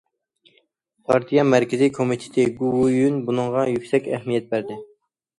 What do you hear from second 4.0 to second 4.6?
ئەھمىيەت